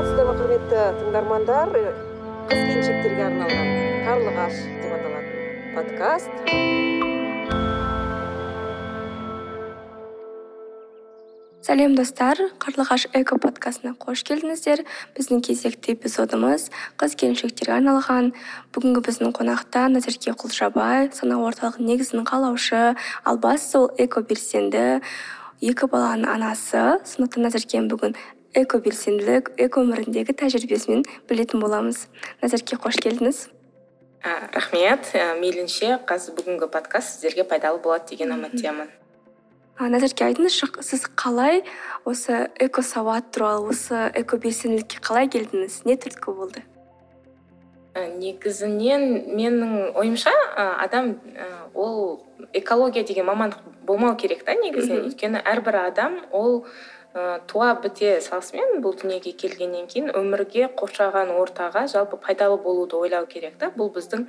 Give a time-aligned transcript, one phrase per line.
[0.00, 1.72] саламатсыздар ма құрметті тыңдармандар
[2.48, 3.66] қыз келіншектерге арналған
[4.06, 6.30] қарлығаш деп аталатын подкаст.
[11.60, 12.40] Сәлем достар.
[12.64, 14.86] Қарлығаш эко подкастына қош келдіңіздер.
[15.18, 18.32] Біздің кезекті эпизодымыз қыз келіншектерге арналған
[18.72, 25.02] бүгінгі біздің қонақта назерке құлжабай сана орталық негізін қалаушы ал бастысы ол экобелсенді
[25.60, 26.88] екі баланың анасы.
[27.04, 28.16] Сондықтан назеркені бүгін
[28.54, 32.06] экобелсенділік эко өміріндегі тәжірибесімен білетін боламыз.
[32.42, 33.48] Назерке қош келдіңіз.
[34.54, 35.12] Рахмет.
[35.40, 38.90] Мейлінше қазір бүгінгі подкаст сіздерге пайдалы болады деген үміттемін
[39.88, 41.62] назерке айтыңызшы сіз қалай
[42.04, 45.80] осы экосауат туралы осы экобелсенділікке қалай келдіңіз?
[45.88, 46.64] Не түрткі болды?
[47.94, 50.32] Негізінен менің ойымша
[50.84, 51.16] адам
[51.74, 55.08] ол экология деген мамандық болмау керек та негізінен.
[55.08, 56.66] Өйткені әрбір адам ол
[57.10, 63.26] ы туа біте салысымен бұл дүниеге келгеннен кейін өмірге қоршаған ортаға жалпы пайдалы болуды ойлау
[63.26, 63.72] керек та.
[63.74, 64.28] Бұл біздің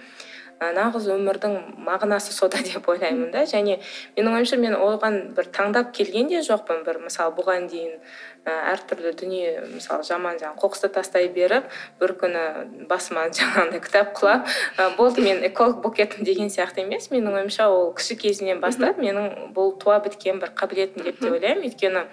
[0.61, 3.45] нағыз өмірдің мағынасы сода деп ойлаймын да.
[3.45, 3.79] Және
[4.17, 6.81] менің ойымша мен оған бір таңдап келген де жоқпын.
[6.85, 7.99] Бір мысалы бұған дейін
[8.45, 11.69] әртүрлі дүние мысалы жаман жаңағы қоқысты тастай беріп
[12.01, 12.45] бір күні
[12.89, 14.49] басыма жаңағындай кітап құлап
[14.97, 17.11] болды мен эколог болып кеттім деген сияқты емес.
[17.13, 21.69] Менің ойымша ол кіші кезімнен бастап менің бұл туа біткен бір қабілетім деп те ойлаймын.
[21.69, 22.07] Өйткені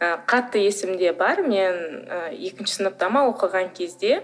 [0.00, 1.42] қатты есімде бар.
[1.42, 4.22] Мен екінші сыныпта ма оқыған кезде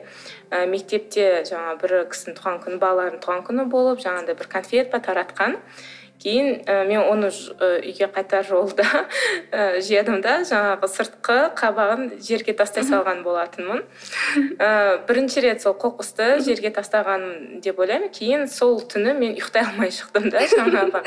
[0.50, 5.60] мектепте жаңа бір кісінің туған күні балалардың туған күні болып жаңағындай бір конфет па таратқан
[6.22, 8.86] кейін мен оны үйге қайтар жолда
[9.86, 13.84] жедім да жаңағы сыртқы қабағын жерге тастай салған болатынмын.
[15.08, 18.12] Бірінші рет сол қоқысты жерге тастағаным деп ойлаймын.
[18.12, 21.04] Кейін сол түні мен ұйықтай алмай шықтым да жаңағы.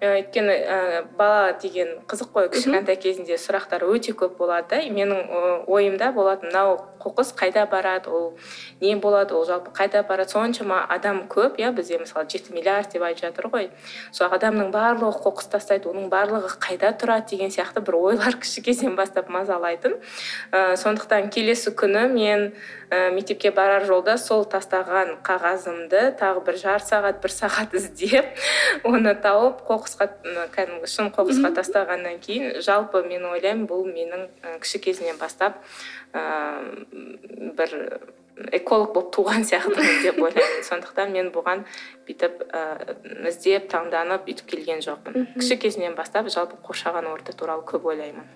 [0.00, 4.68] Өйткені ы бала деген қызық қой кішкентай кезінде сұрақтар өте көп болады.
[4.70, 8.38] Да менің ойымда болатын мынау қоқыс қайда барады ол
[8.80, 10.30] не болады ол жалпы қайда барады?
[10.30, 13.70] Соншама адам көп иә бізде мысалы жеті миллиард деп айтып жатыр ғой.
[14.12, 18.94] Сол адамның барлығы қоқыс тастайды оның барлығы қайда тұрады деген сияқты бір ойлар кіші кезден
[18.94, 19.98] бастап мазалайтын.
[20.52, 22.52] Ы сондықтан келесі күні мен
[22.90, 29.14] ы мектепке барар жолда сол тастаған қағазымды тағы бір жарты сағат бір сағат іздеп оны
[29.22, 34.28] тауып қоқысқа кәдімгі шын қоқысқа тастағаннан кейін жалпы мен ойлаймын бұл менің
[34.60, 35.58] кіші кезімнен бастап
[36.12, 37.74] ыыы бір
[38.52, 40.62] эколог болып туған сияқтымын деп ойлаймын.
[40.66, 41.64] Сондықтан мен бұған
[42.06, 42.96] бүйтіп ы
[43.30, 45.32] іздеп таңданып бүйтіп келген жоқпын.
[45.38, 48.28] Кіші кезімнен бастап жалпы қоршаған орта туралы көп ойлаймын.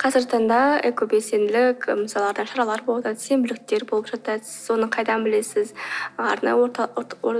[0.00, 0.58] Қазіргі таңда
[0.88, 4.44] экобелсенділік мысалы арнайы шаралар болып жатады сенбіліктер болып жатады.
[4.46, 5.74] Сіз оны қайдан білесіз?
[6.16, 6.56] Арнайы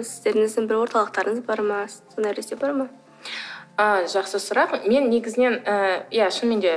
[0.04, 1.82] сіздеріңіздің бір орталықтарыңыз бар ма?
[2.14, 2.88] Сондай нәрсе бар ма?
[3.76, 5.58] А жақсы сұрақ мен негізінен
[6.08, 6.72] иә шынымен де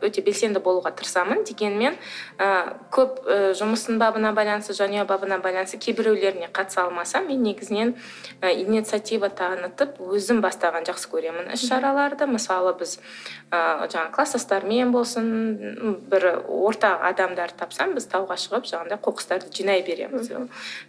[0.00, 1.42] өте белсенді болуға тырысамын.
[1.44, 1.98] Дегенмен
[2.94, 3.20] көп
[3.58, 7.94] жұмыстың бабына байланысты жанұя бабына байланысты кейбіреулеріне қатыса алмасам мен негізінен
[8.40, 12.96] инициатива танытып өзім бастаған жақсы көремін іс шараларды мысалы біз
[13.52, 15.28] жаңағы класстастармен болсын
[16.08, 20.32] бір орта адамдар тапсам біз тауға шығып жаңағыдай қоқыстарды жинай береміз.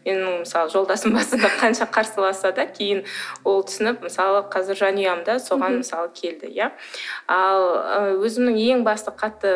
[0.05, 3.03] Менің мысалы жолдасым басында қанша қарсыласса да кейін
[3.43, 6.69] ол түсініп мысалы қазір жанұямда соған мысалы келді иә.
[7.27, 7.65] Ал
[8.23, 9.53] өзімнің ең басты қатты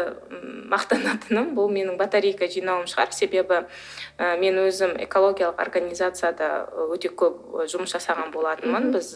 [0.74, 3.14] мақтанатыным бұл менің батарейка жинауым шығар.
[3.14, 3.64] Себебі
[4.42, 6.50] мен өзім экологиялық организацияда
[6.90, 8.92] өте көп жұмыс жасаған болатынмын.
[8.94, 9.14] Біз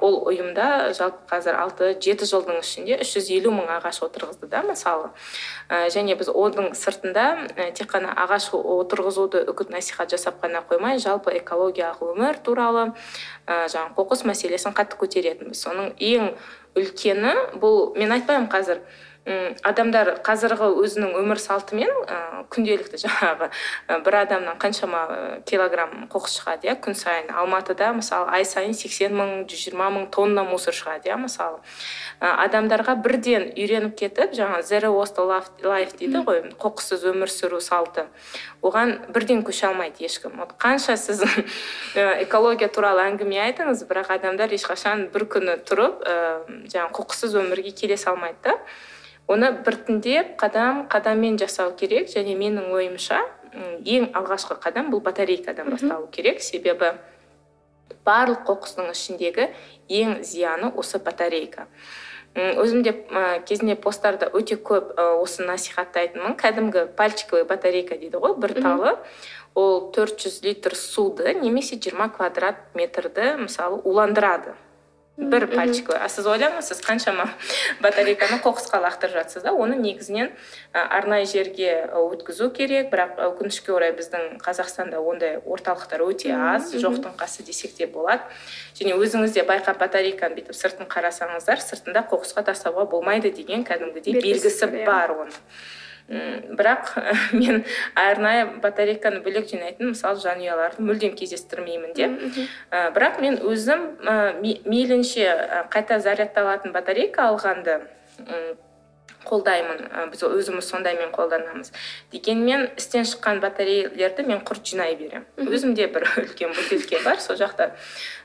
[0.00, 4.62] ол ұйымда жалпы қазір алты жеті жылдың ішінде үш жүз елу мың ағаш отырғызды да
[4.66, 5.10] мысалы.
[5.68, 7.26] Және біз оның сыртында
[7.76, 12.90] тек қана ағаш отырғызуды үгіт насихат жасап қана қоймай жалпы экологиялық өмір туралы
[13.46, 15.62] жаңағы қоқыс мәселесін қатты көтеретінбіз.
[15.64, 16.34] Соның ең
[16.76, 18.84] үлкені бұл мен айтпаймын қазір
[19.22, 22.16] адамдар қазіргі өзінің өмір салтымен ы
[22.50, 23.48] күнделікті жаңағы
[24.02, 25.02] бір адамнан қаншама
[25.46, 27.30] килограмм қоқыс шығады иә күн сайын.
[27.30, 31.62] Алматыда мысалы ай сайын сексен мың жүз жиырма мың тонна мусор шығады иә мысалы.
[32.18, 35.22] Адамдарға бірден үйреніп кетіп жаңағы waste
[35.62, 38.08] life дейді ғой қоқыссыз өмір сүру салты.
[38.62, 40.34] Оған бірден көше алмайды ешкім.
[40.38, 41.22] Вот қанша сіз
[41.94, 46.16] экология туралы әңгіме айтыңыз бірақ адамдар ешқашан бір күні тұрып ы
[46.66, 48.58] жаңағы қоқыссыз өмірге келе салмайды да.
[49.30, 52.08] Оны біртіндеп қадам қадаммен жасау керек.
[52.12, 53.22] Және менің ойымша
[53.84, 56.42] ең алғашқы қадам бұл батарейкадан басталу керек.
[56.42, 56.94] Себебі
[58.06, 59.50] барлық қоқыстың ішіндегі
[59.88, 61.68] ең зияны осы батарейка.
[62.32, 62.94] Өзім де
[63.44, 68.96] кезінде посттарда өте көп осы насихаттайтынмын кәдімгі пальчиковый батарейка дейді ғой бір талы.
[69.54, 74.56] Ол 400 литр суды немесе 20 квадрат метрді мысалы уландырады.
[75.30, 77.26] Бір пальчик а сіз ойлаңыз сіз қаншама
[77.82, 80.32] батарейканы қоқысқа лақтырып жатсыз да оны негізінен
[80.72, 82.90] арнайы жерге өткізу керек.
[82.92, 88.22] Бірақ өкінішке орай біздің қазақстанда ондай орталықтар өте аз жоқтың қасы десек те болады.
[88.78, 94.70] Және өзіңіз де байқап батарейканы бүйтіп сыртын қарасаңыздар сыртында қоқысқа тастауға болмайды деген кәдімгідей белгісі
[94.86, 95.38] бар оның.
[96.08, 96.92] Бірақ
[97.32, 97.62] мен
[97.94, 102.10] арнайы батарейканы бөлек жинайтын мысалы жанұяларды мүлдем кездестірмеймін де.
[102.70, 103.86] Бірақ мен өзім
[104.66, 105.30] мейлінше
[105.72, 107.80] қайта зарядталатын батарейка алғанды
[109.26, 109.82] қолдаймын.
[110.10, 111.72] Біз өзіміз сондаймен қолданамыз.
[112.12, 115.26] Дегенмен істен шыққан батареялерді мен құрт жинай беремін.
[115.38, 117.72] Өзімде бір үлкен бутылке бар сол жақта.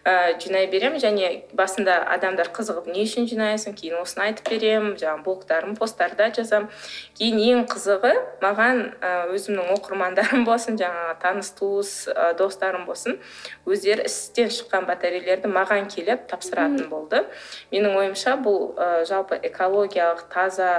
[0.08, 3.76] Ә, жинай беремін және басында адамдар қызығып не үшін жинайсың?
[3.78, 6.70] кейін осыны айтып беремін жаңағы блогтарым посттарда жазамын
[7.20, 8.14] кейін ең қызығы
[8.44, 13.20] маған ә, өзімнің оқырмандарым болсын жаңағы таныс туыс ә, достарым болсын
[13.68, 17.26] өздері істен шыққан батареялерді маған келіп тапсыратын болды.
[17.74, 20.72] Менің ойымша бұл ә, жалпы экологиялық таза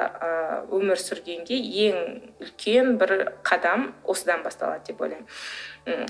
[0.72, 1.58] өмір сүргенге
[1.88, 1.98] ең
[2.42, 3.14] үлкен бір
[3.46, 5.26] қадам осыдан басталады деп ойлаймын.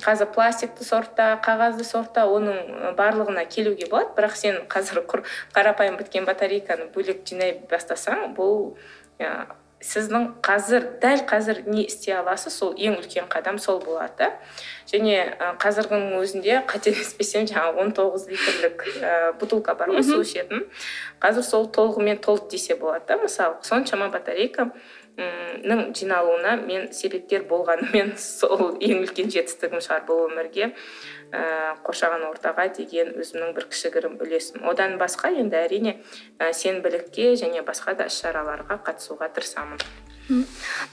[0.04, 4.14] Қазір пластикті сортта қағазды сортта оның барлығына келуге болады.
[4.16, 8.74] Бірақ сен қазір құр қарапайым біткен батарейканы бөлек жинай бастасаң бұл
[9.78, 12.56] сіздің қазір дәл қазір не істей аласыз?
[12.58, 14.16] Сол ең үлкен қадам сол болады.
[14.18, 14.32] Да
[14.88, 19.10] және қазіргінің өзінде қателеспесем жаңағы он тоғыз литрлік ә,
[19.40, 20.64] бутылка бар ғой су ішетін.
[21.20, 24.70] Қазір сол толығымен толды десе болады да мысалы соншама батарейка.
[25.18, 30.72] Жиналуына мен себепкер болғанымен сол ең үлкен жетістігім шығар бұл өмірге.
[31.28, 34.62] Ә, қоршаған ортаға деген өзімнің бір кішігірім үлесім.
[34.70, 35.98] Одан басқа енді әрине
[36.38, 39.82] ә, сенбілікке және басқа да іс шараларға қатысуға тырысамын.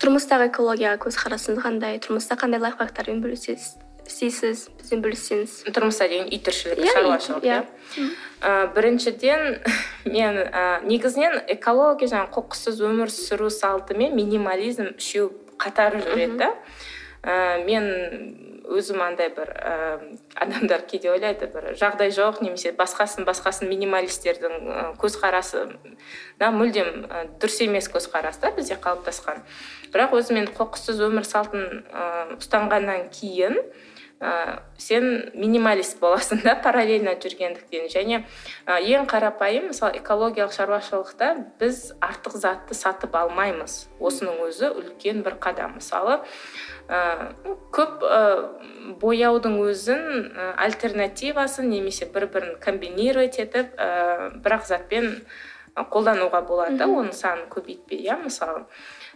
[0.02, 2.00] Тұрмыстағы экологияға көзқарасыңыз қандай?
[2.04, 3.85] Тұрмыста қандай лайфхактармен бөлісесіз?
[4.06, 5.54] Істейсіз бізбен бөліссеңіз.
[5.76, 7.62] Тұрмыста деген үй тіршілігі шаруашылық иә.
[7.66, 8.56] иә.
[8.76, 9.62] Біріншіден
[10.16, 16.52] мен ә, негізінен экология жаңағы қоқыссыз өмір сүру салты мен минимализм үшеуі қатар жүреді да
[17.24, 17.90] ә, мен
[18.70, 19.74] өзім андай бір ә,
[20.42, 25.66] адамдар кейде ойлайды бір жағдай жоқ немесе басқасын басқасын минималистердің ә, көзқарасы
[26.42, 29.44] да мүлдем ә, дұрыс емес көзқарас та бізде қалыптасқан.
[29.94, 33.62] Бірақ өзі мен қоқыссыз өмір салтын ә, ұстанғаннан кейін
[34.20, 37.88] ә, сен минималист боласың да параллельно жүргендіктен.
[37.92, 38.22] Және
[38.66, 43.86] ә, ең қарапайым мысалы экологиялық шаруашылықта біз артық затты сатып алмаймыз.
[44.00, 45.76] Осының өзі үлкен бір қадам.
[45.80, 46.22] Мысалы
[46.88, 47.34] ә,
[47.76, 48.22] көп ә,
[49.02, 55.12] бояудың өзін ә, альтернативасын немесе бір бірін комбинировать етіп ә, бір ақ затпен
[55.76, 58.64] қолдануға болады да оның санын көбейтпей иә мысалы.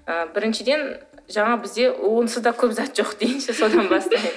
[0.09, 0.97] Ә, біріншіден
[1.29, 4.33] жаңа бізде онсыз да көп зат жоқ дейінші содан бастайын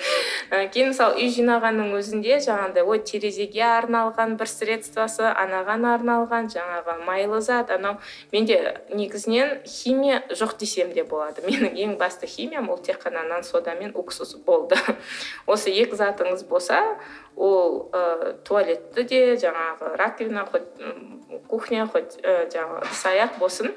[0.52, 6.98] ә, кейін мысалы үй жинағанның өзінде жаңағыдай ой терезеге арналған бір средствосы анаған арналған жаңағы
[7.06, 7.70] майлы зат.
[7.72, 7.96] Анау
[8.32, 8.58] менде
[8.92, 11.42] негізінен химия жоқ десем де болады.
[11.46, 14.76] Менің ең басты химиям ол тек қана нан сода мен уксус болды.
[15.46, 16.82] Осы екі затыңыз болса
[17.36, 20.68] ол ә, туалетті де жаңағы раковина хоть
[21.48, 23.72] кухня хоть ә, жаңағы ыдыс аяқ болсын.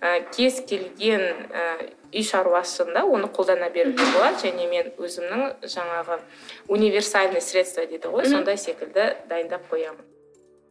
[0.00, 1.68] Ә, кез келген ә,
[2.12, 4.42] үй шаруасында оны қолдана беруге болады.
[4.46, 6.20] Және мен өзімнің жаңағы
[6.68, 10.04] универсальный средство дейді ғой сондай секілді дайындап қоямын.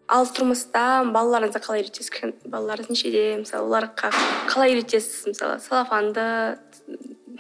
[0.06, 2.12] Ал тұрмыста балаларыңызды қалай үйретесіз?
[2.46, 3.24] Балаларыңыз нешеде?
[3.42, 4.12] Мысалы оларға
[4.52, 5.32] қалай үйретесіз?
[5.32, 6.26] Мысалы целлофанды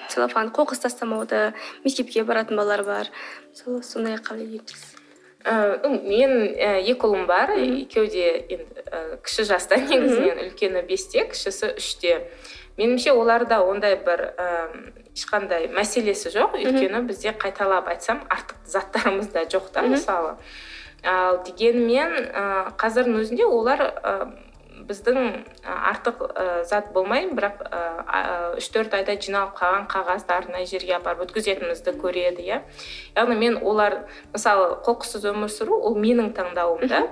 [0.09, 1.53] целлофан қоқыс тастамауды
[1.85, 3.11] мектепке баратын балалар бар.
[3.51, 4.95] Мысалы сондай қалай үйретесіз?
[5.45, 7.53] Мен екі ұлым бар.
[7.53, 8.74] Екеуі де енді
[9.25, 12.21] кіші жаста негізінен үлкені бесте кішісі үште.
[12.77, 14.35] Меніңше оларда ондай бір
[15.15, 16.57] ешқандай мәселесі жоқ.
[16.59, 20.35] Өйткені бізде қайталап айтсам артық заттарымыз да жоқ та мысалы.
[21.05, 22.33] Ал дегенмен
[22.75, 23.85] қазірдің өзінде олар
[24.85, 26.19] біздің артық
[26.67, 27.63] зат болмай бірақ
[28.59, 32.59] үш төрт айда жиналып қалған қағазды арнайы жерге апарып өткізетінімізді көреді иә.
[33.15, 37.05] Яғни мен олар мысалы қоқыссыз өмір сүру ол менің таңдауым да.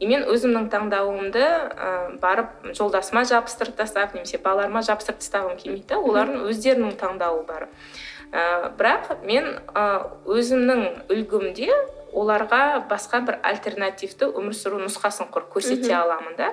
[0.00, 6.00] И мен өзімнің таңдауымды ә, барып жолдасыма жабыстырып тастап немесе балаларыма жабыстырып тастағым келмейді да
[6.00, 7.68] олардың өздерінің таңдауы бар.
[8.32, 9.86] Ә, бірақ мен ә,
[10.28, 11.70] өзімнің үлгімде
[12.16, 16.52] оларға басқа бір альтернативті өмір сүру нұсқасын құр көрсете аламын да.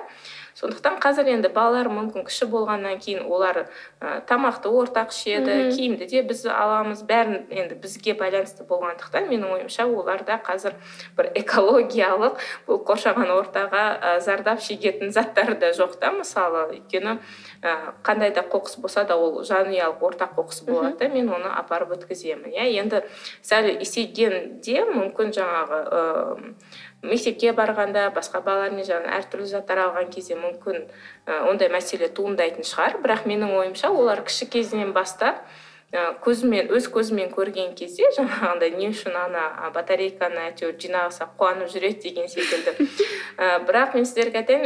[0.54, 3.64] Сондықтан қазір енді балалар мүмкін кіші болғаннан кейін олар
[4.00, 7.02] ә, тамақты ортақ ішеді киімді де біз аламыз.
[7.08, 10.76] Бәрін енді бізге байланысты болғандықтан менің ойымша оларда қазір
[11.16, 16.12] бір экологиялық бұл қоршаған ортаға ә, зардап шегетін заттар да жоқ та.
[16.14, 17.18] Мысалы өйткені
[17.62, 17.74] ә,
[18.06, 22.54] қандай да қоқыс болса да ол жанұялық ортақ қоқыс болады да мен оны апарып өткіземін.
[22.54, 23.02] Иә енді
[23.42, 25.82] сәл есейгенде мүмкін жаңағы
[27.04, 32.98] мектепке барғанда басқа балалармен жаңағы әртүрлі заттар алған кезде мүмкін ы ондай мәселе туындайтын шығар.
[33.04, 35.44] Бірақ менің ойымша олар кіші кезінен бастап
[35.94, 42.26] көзімен өз көзімен көрген кезде жаңағындай не үшін ана батарейканы әйтеуір жинасақ қуанып жүреді деген
[42.32, 42.88] секілді.
[43.68, 44.64] Бірақ мен сіздерге айтайын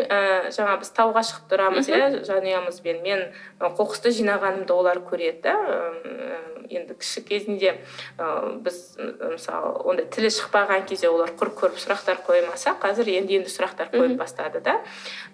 [0.57, 3.03] жаңа біз тауға шығып тұрамыз иә жанұямызбен.
[3.05, 3.27] Мен
[3.61, 7.75] қоқысты жинағанымды олар көреді да енді кіші кезінде
[8.19, 13.53] ы біз мысалы ондай тілі шықпаған кезде олар құр көріп сұрақтар қоймаса қазір енді енді
[13.53, 14.79] сұрақтар қоя бастады да.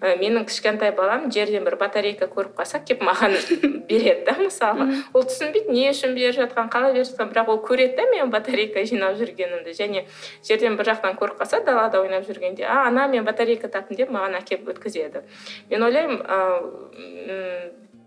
[0.00, 3.36] Ы менің кішкентай балам жерден бір батарейка көріп қалса келіп маған
[3.90, 4.88] береді да мысалы.
[5.12, 8.84] Ол түсінбейді не үшін беріп жатқанын қалай беріп жатқанын бірақ ол көреді да менің батарейка
[8.88, 9.74] жинап жүргенімді.
[9.76, 10.04] Және
[10.46, 14.38] жерден бір жақтан көріп қалса далада ойнап жүргенде а ана мен батарейка таптым деп маған
[14.40, 15.24] әкеліп өткізеді.
[15.70, 16.20] Мен ойлаймын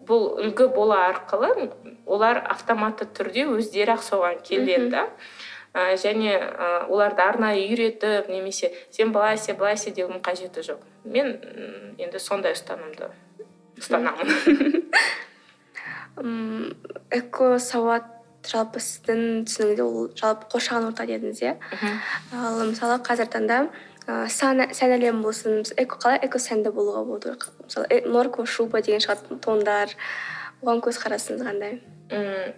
[0.08, 1.70] бұл үлгі бола арқылы
[2.06, 5.06] олар автоматты түрде өздері ақ соған келеді да.
[5.78, 10.84] Ы және ы оларды арнайы үйретіп немесе сен былай істе былай істе деудің қажеті жоқ.
[11.04, 11.36] Мен
[12.00, 13.12] енді сондай ұстанымды
[13.78, 14.32] ұстанамын.
[17.14, 18.08] Экосауат
[18.48, 21.54] жалпы сіздің түсінігіңізде ол жалпы қоршаған орта дедіңіз иә?
[22.34, 23.60] Ал мысалы қазіргі таңда
[24.08, 29.92] ы сән әлемі болсын эко қалай экосәнді болуға болады мысалы норковая шуба деген шығады тондар
[30.64, 31.82] оған көзқарасыңыз қандай?
[32.10, 32.54] Ы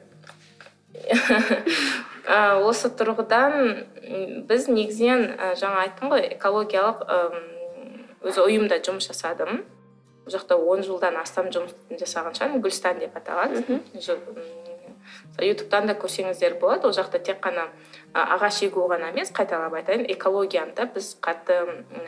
[2.70, 7.04] осы тұрғыдан біз негізінен жаңа айттым ғой экологиялық
[8.26, 9.64] өзі ұйымда жұмыс жасадым.
[10.26, 13.64] Ол жақта он жылдан астам жұмыс жасаған шығармын гүлстан деп аталады.
[15.42, 16.90] Ютубтан да көрсеңіздер болады.
[16.90, 17.70] Ол жақта тек қана
[18.14, 21.60] ағаш егу ғана емес қайталап айтайын экологияны да біз қатты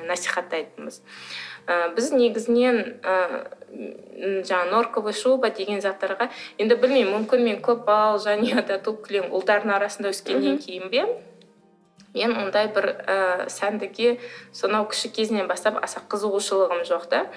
[0.10, 1.02] насихаттайтынбыз.
[1.68, 8.22] Ы біз негізінен ы жаңағы норковый шуба деген заттарға енді білмеймін мүмкін мен көп балалы
[8.26, 11.06] жанұяда туып кілең ұлдардың арасында өскеннен кейін бе
[12.14, 14.18] мен ондай бір ы сәндіге
[14.52, 17.28] сонау кіші кезінен бастап аса қызығушылығым жоқ та.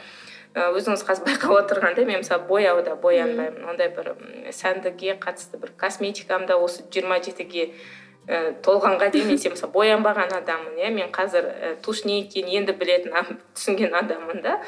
[0.55, 4.13] Өзіңіз қазір байқап отырғандай мен мысалы бояуда боянбаймын ондай бір
[4.55, 7.73] сәндіге қатысты бір косметикам да осы жиырма жетіге
[8.25, 10.91] і толғанға дейін мен мысалы боянбаған адаммын иә.
[10.95, 13.13] Мен қазір тушь не екенін енді білетін
[13.55, 14.61] түсінген адаммын да.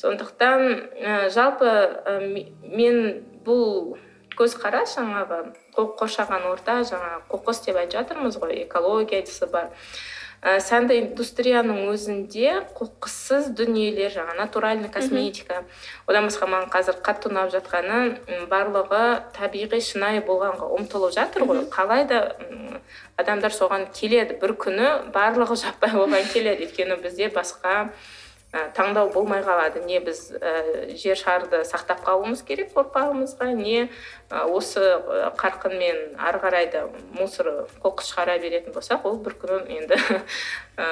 [0.00, 0.62] Сондықтан
[0.96, 3.98] ы жалпы ы мен бұл
[4.38, 5.42] көзқарас жаңағы
[5.76, 9.70] қоршаған орта жаңағы қоқыс деп айтып жатырмыз ғой экологиясы бар.
[10.42, 15.60] Ы сәнді индустрияның өзінде қоқыссыз дүниелер жаңағы натуральный косметика.
[16.10, 18.00] Одан басқа маған қазір қатты ұнап жатқаны
[18.50, 19.04] барлығы
[19.36, 21.62] табиғи шынайы болғанға ұмтылып жатыр ғой.
[21.70, 22.24] Қалай да
[23.16, 24.40] адамдар соған келеді.
[24.42, 26.66] бір күні барлығы жаппай оған келеді.
[26.66, 27.92] Өйткені бізде басқа
[28.52, 29.80] таңдау болмай қалады.
[29.86, 33.86] Не біз і жер шарды сақтап қалуымыз керек ұрпағымызға не
[34.28, 34.82] осы
[35.40, 36.82] қарқынмен ары қарай да
[37.16, 37.48] мусор
[37.80, 39.96] қоқыс шығара беретін болсақ ол бір күні енді
[40.76, 40.88] ы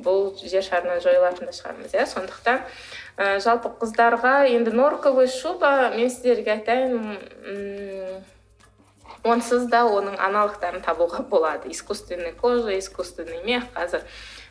[0.06, 2.06] бұл жер шарынан жойылатын да шығармыз иә.
[2.08, 8.24] Сондықтан ы жалпы қыздарға енді норковый шуба мен сіздерге айтайын
[9.26, 11.68] онсыз да оның аналогтарын табуға болады.
[11.68, 14.06] Искусственный кожа искусственный мех қазір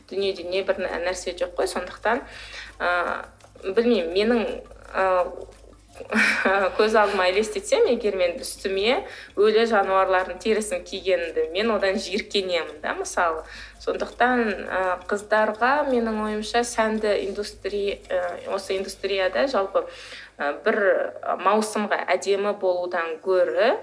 [0.09, 1.69] дүниеде не бір нәрсе жоқ қой.
[1.71, 2.23] Сондықтан
[2.79, 4.41] ы білмеймін менің
[4.95, 5.05] ы
[6.75, 8.97] көз алдыма елестетсем егер мен үстіме
[9.39, 13.45] өлі жануарлардың терісін кигенімді мен одан жиіркенемін да мысалы.
[13.79, 17.95] Сондықтан ы қыздарға менің ойымша сәнді индустрия
[18.51, 19.85] осы индустрияда жалпы
[20.65, 20.81] бір
[21.45, 23.77] маусымға әдемі болудан гөрі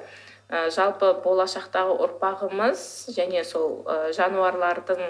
[0.53, 2.83] жалпы болашақтағы ұрпағымыз
[3.17, 5.01] және сол жануарлардың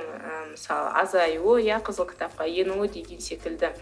[0.53, 3.73] мысалы азаюы иә қызыл кітапқа енуі деген секілді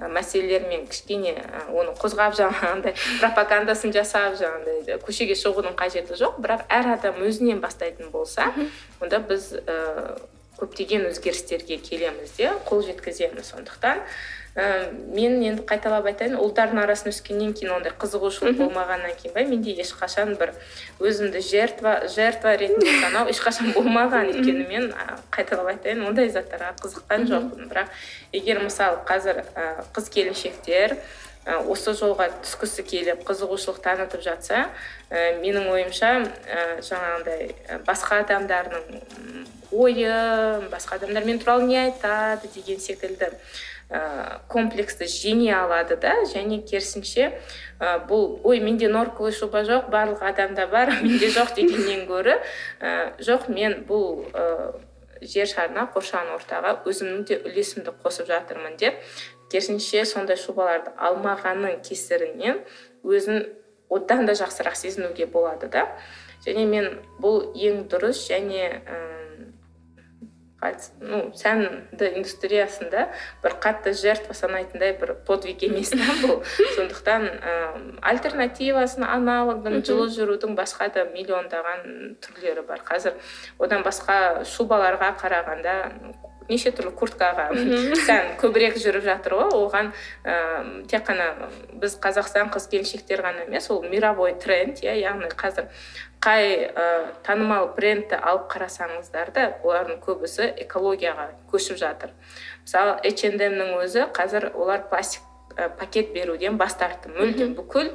[0.00, 1.34] мәселелермен кішкене
[1.68, 6.40] оны қозғап жаңағындай пропагандасын жасап жаңағындай көшеге шығудың қажеті жоқ.
[6.40, 8.48] Бірақ әр адам өзінен бастайтын болса
[9.00, 9.52] онда біз
[10.62, 13.52] көптеген өзгерістерге келеміз де қол жеткіземіз.
[13.52, 14.00] Сондықтан
[14.52, 14.64] ы
[15.16, 20.34] мен енді қайталап айтайын ұлдардың арасында өскеннен кейін ондай қызығушылық болмағаннан кейін бе менде ешқашан
[20.36, 20.52] бір
[21.00, 24.92] өзімді жертва жертва ретінде санау ешқашан болмаған өйткені мен
[25.32, 27.72] қайталап айтайын ондай заттарға қызыққан жоқпын.
[27.72, 27.88] Бірақ
[28.36, 29.40] егер мысалы қазір
[29.96, 30.98] қыз келіншектер
[31.66, 34.68] осы жолға түскісі келіп қызығушылық танытып жатса
[35.10, 40.12] ы менің ойымша ы жаңағындай басқа адамдардың ойы
[40.70, 43.32] басқа адамдар мен туралы не айтады деген секілді.
[43.92, 44.00] Ы
[44.48, 46.14] комплексті жеңе алады да?
[46.24, 47.28] Және керісінше
[47.78, 52.38] ы бұл ой менде норковый шуба жоқ барлық адамда бар менде жоқ дегеннен гөрі
[52.80, 54.48] ы жоқ мен бұл ы
[55.22, 58.98] жер шарына қоршаған ортаға өзімнің де үлесімді қосып жатырмын деп
[59.52, 62.62] керісінше сондай шубаларды алмағанның кесірінен
[63.04, 63.44] өзін
[63.92, 65.86] одан да жақсырақ сезінуге болады да.
[66.42, 66.88] Және мен
[67.22, 68.80] бұл ең дұрыс және
[71.02, 73.06] ну сәнді индустриясында
[73.42, 76.42] бір қатты жертва санайтындай бір подвиг емес та бұл.
[76.76, 77.54] Сондықтан ы
[78.12, 82.84] альтернативасын аналогын жылы жүрудің басқа да миллиондаған түрлері бар.
[82.86, 83.18] Қазір
[83.58, 85.76] одан басқа шубаларға қарағанда
[86.52, 87.48] неше түрлі курткаға
[88.04, 89.50] сән көбірек жүріп жатыр ғой.
[89.56, 89.90] Оған
[90.22, 90.36] ә,
[90.90, 91.48] тек қана
[91.80, 95.70] біз қазақстан қыз келіншектер ғана емес ол мировой тренд иә яғни қазір
[96.22, 96.86] қай ә,
[97.26, 102.12] танымал брендті алып қарасаңыздар да олардың көбісі экологияға көшіп жатыр.
[102.62, 105.24] Мысалы H&M'нің өзі қазір олар пластик
[105.56, 107.10] ә, пакет беруден бас тартты.
[107.16, 107.90] Мүлдем бүкіл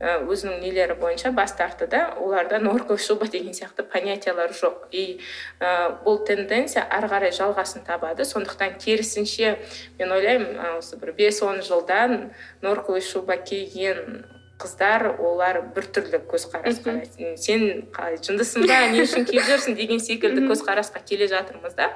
[0.00, 2.14] өзінің нелері бойынша бас тартты да.
[2.16, 4.88] Оларда норковая шуба деген сияқты понятиялар жоқ.
[4.92, 5.20] И
[5.60, 8.24] ә, бұл тенденция ары қарай жалғасын табады.
[8.24, 9.58] Сондықтан керісінше
[9.98, 14.24] мен ойлаймын осы бір бес он жылдан норковый шуба киген
[14.60, 19.76] қыздар олар біртүрлі көзқарас қарайды сен қалай жындысың ба не үшін киіп жүрсің?
[19.76, 21.92] деген секілді көзқарасқа келе жатырмыз да.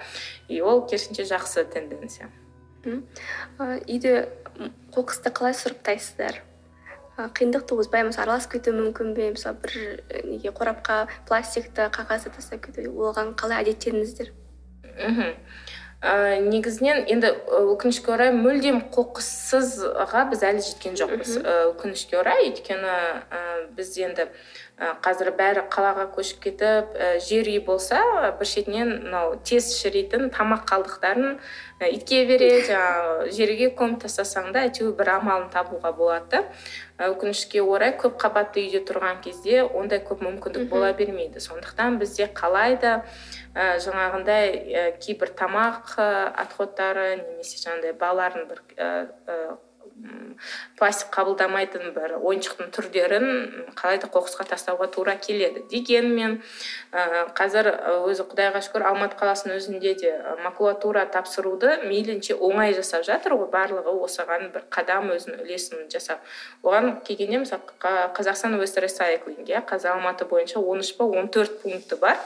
[0.48, 2.30] И ол керісінше жақсы тенденция.
[2.84, 4.28] Үйде
[4.92, 6.44] қоқысты қалай сұрыптайсыздар?
[7.18, 9.30] Қиындық туғызбай мысалы араласып кетуі мүмкін бе?
[9.34, 14.32] Мысалы бір неге қорапқа пластикті қағазды тастап кету оған қалай әдеттендіңіздер
[14.98, 15.34] мхм.
[16.04, 17.30] Ә, негізінен енді
[17.72, 21.38] өкінішке орай мүлдем қоқыссызға біз әлі жеткен жоқпыз.
[21.70, 22.90] Өкінішке орай өйткені
[23.32, 23.40] ә,
[23.72, 24.26] біз енді
[24.74, 28.00] қазір бәрі қалаға көшіп кетіп жер үй болса
[28.40, 31.36] бір шетінен мынау тез шіритін тамақ қалдықтарын
[31.94, 36.42] итке береді жаңағы жерге көміп тастасаң да әйтеуір бір амалын табуға болады.
[36.98, 41.42] Да өкінішке орай көп қабатты үйде тұрған кезде ондай көп мүмкіндік бола бермейді.
[41.42, 42.96] Сондықтан бізде қалай да
[43.54, 48.62] ә, жаңағындай кейбір тамақ отходтары немесе жаңағыдай балалардың бір
[50.78, 53.26] пластик қабылдамайтын бір ойыншықтың түрлерін
[53.78, 55.62] қалайда қоқысқа тастауға тура келеді.
[55.70, 56.40] Дегенмен
[57.38, 57.70] қазір
[58.10, 60.12] өзі құдайға шүкір алматы қаласының өзінде де
[60.44, 63.48] макулатура тапсыруды мейлінше оңай жасап жатыр ғой.
[63.54, 66.26] Барлығы осыған бір қадам өзінің үлесін жасап.
[66.66, 67.62] Оған келгенде мысалы
[68.18, 72.18] қазақстан уэст ресайклинг иә қазір алматы бойынша он үш па он төрт пункті бар.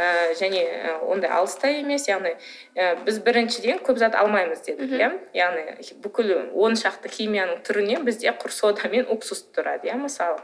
[0.00, 0.64] Ә, және
[1.04, 2.32] ондай алыс та емес яғни
[2.74, 5.10] ә, біз біріншіден көп зат алмаймыз дедік иә?
[5.36, 10.40] Яғни бүкіл он шақты химияның түрінен бізде құр сода мен уксус тұрады иә мысалы.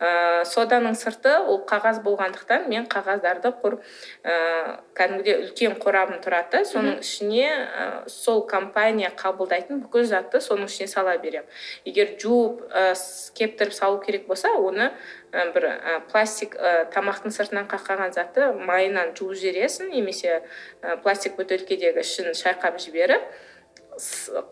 [0.00, 3.78] Ә, соданың сырты ол қағаз болғандықтан мен қағаздарды құр
[4.24, 6.64] ә, кәдімгідей үлкен қорабым тұрады.
[6.68, 11.48] Соның ішіне ә, сол компания қабылдайтын бүкіл затты соның ішіне сала беремін.
[11.88, 12.92] Егер жуып ә,
[13.38, 14.92] кептіріп салу керек болса оны
[15.32, 15.66] бір
[16.12, 16.56] пластик
[16.94, 20.40] тамақтың сыртынан қаққан затты майынан жуып жібересің немесе
[21.04, 23.28] пластик бөтелкедегі ішін шайқап жіберіп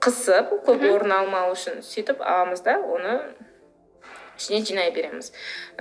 [0.03, 3.19] қысып көп орын алмау үшін сөйтіп аламыз да оны
[4.39, 5.33] ішіне жинай береміз.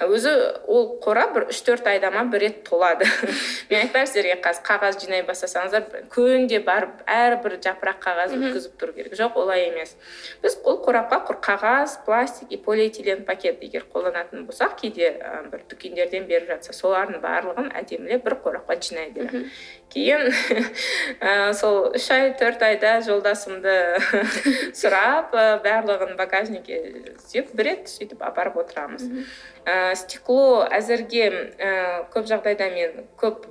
[0.02, 0.32] Өзі
[0.68, 3.08] ол қорап бір үш төрт айда ма бір рет толады.
[3.70, 9.16] Мен айтпаймын сіздерге қазір қағаз жинай бастасаңыздар күнде барып әрбір жапырақ қағаз өткізіп тұру керек.
[9.18, 9.96] Жоқ олай емес.
[10.44, 15.14] Біз ол қорапқа құр қағаз пластик и полиэтилен пакет егер қолданатын болсақ кейде
[15.52, 19.50] бір дүкендерден беріп жатса солардың барлығын әдемілеп бір қорапқа жинай беремін.
[19.94, 20.32] Кейін
[21.60, 23.76] сол үш ай төрт айда жолдасымды
[24.80, 26.80] сұрап барлығын багажникке
[27.26, 29.08] сүйеп бір рет сөйтіп апарып отырамыз.
[29.66, 31.26] Ә, стекло әзірге
[31.58, 31.74] ә,
[32.14, 33.48] көп жағдайда мен көп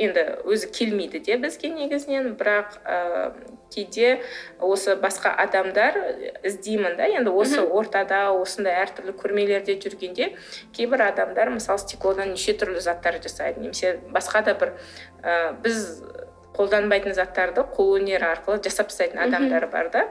[0.00, 3.32] енді өзі келмейді де бізге негізінен бірақ ә,
[3.72, 4.22] кейде
[4.60, 5.98] осы басқа адамдар
[6.46, 10.32] іздеймін да енді осы ортада осындай әртүрлі көрмелерде жүргенде
[10.76, 14.74] кейбір адамдар мысалы стеклодан неше түрлі заттар жасайды немесе басқа да бір
[15.22, 16.02] ә, біз
[16.56, 20.02] қолданбайтын заттарды қолөнер арқылы жасап тастайтын адамдар бар да.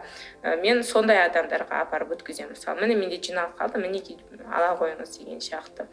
[0.61, 2.55] Мен сондай адамдарға апарып өткіземін.
[2.55, 4.17] Мысалы міне менде жиналып қалды мінекей
[4.51, 5.85] ала қойыңыз деген сияқты.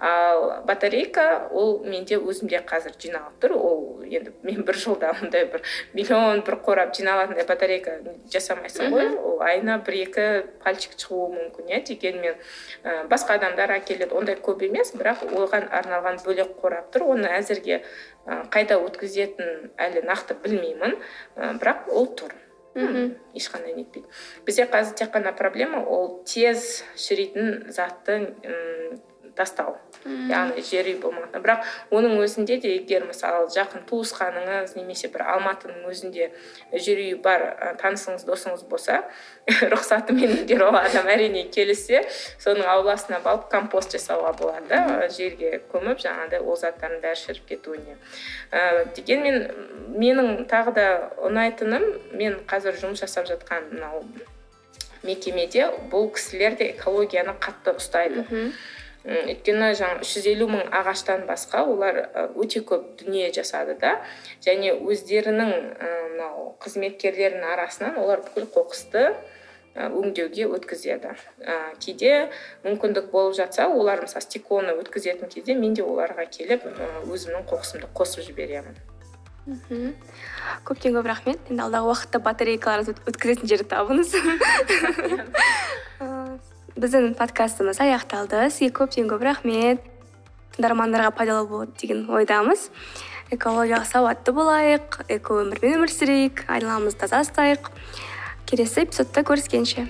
[0.00, 3.54] Ал батарейка ол менде өзімде қазір жиналып тұр.
[3.54, 5.62] Ол енді мен бір жылда ондай бір
[5.94, 8.00] миллион бір қорап жиналатындай батарейка
[8.32, 9.14] жасамайсың ғой.
[9.16, 10.26] Ол айына бір екі
[10.64, 11.82] пальчик шығуы мүмкін иә.
[11.86, 12.34] Дегенмен
[13.08, 14.12] басқа адамдар әкеледі.
[14.12, 17.06] Ондай көп емес бірақ оған арналған бөлек қорап тұр.
[17.14, 17.84] Оны әзірге
[18.26, 20.96] қайда өткізетінін әлі нақты білмеймін.
[21.36, 22.32] Бірақ ол тұр.
[22.74, 24.08] Мхм ешқандай нетпейді.
[24.46, 28.16] Бізде қазір тек қана проблема ол тез шіритін затты
[29.36, 29.76] тастау.
[30.04, 35.86] Яғни жер үй болмағандықтан бірақ оның өзінде де егер мысалы жақын туысқаныңыз немесе бір алматының
[35.88, 36.28] өзінде
[36.72, 37.46] жер үйі бар
[37.80, 39.00] танысыңыз досыңыз болса
[39.74, 42.04] рұқсатымен егер ол адам әрине келіссе
[42.42, 47.96] соның ауласына барып компост жасауға болады да жерге көміп жаңағыдай ол заттардың бәрі шіріп кетуіне.
[48.52, 49.48] Ә, дегенмен
[49.96, 50.86] менің тағы да
[51.24, 54.04] ұнайтыным мен қазір жұмыс жасап жатқан мынау
[55.04, 58.24] мекемеде бұл кісілер де экологияны қатты ұстайды.
[59.04, 61.98] М, өйткені жаңағы үш жүз елу мың ағаштан басқа олар
[62.40, 63.98] өте көп дүние жасады да.
[64.44, 71.12] Және өздерінің ы, мынау қызметкерлерінің арасынан олар бүкіл қоқысты ы, өңдеуге өткізеді.
[71.42, 72.30] Ы, кейде
[72.64, 76.64] мүмкіндік болып жатса олар мысалы стеклоны өткізетін кезде мен де оларға келіп
[77.10, 78.76] өзімнің қоқысымды қосып жіберемін.
[79.44, 79.90] Мхм.
[80.64, 81.40] Көптен көп рахмет.
[81.52, 84.14] Енді алдағы уақытта батарейкаларыңызды өт- өткізетін жерді табыңыз.
[86.84, 88.42] біздің подкастымыз аяқталды.
[88.52, 89.80] Сізге көптен көп рахмет.
[90.52, 92.68] Тыңдармандарға пайдалы болады деген ойдамыз.
[93.32, 97.72] Экологияға сауатты болайық эко өмірмен өмір сүрейік айналамызды таза ұстайық
[98.44, 99.88] келесі эпизодта көріскенше.